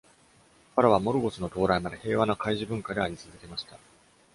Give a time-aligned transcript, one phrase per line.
[0.73, 3.77] ファラはモルゴスの到来まで平和な海事文化であり続けました。